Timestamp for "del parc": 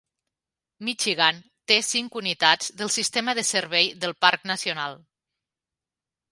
4.07-4.51